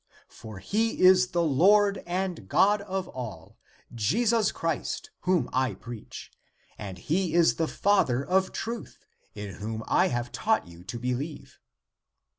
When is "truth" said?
8.51-9.05